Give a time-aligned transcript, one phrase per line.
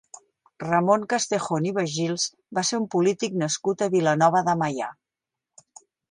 [0.61, 2.23] Ramon Castejón i Bajils
[2.59, 4.89] va ser un polític nascut a Vilanova de Meià.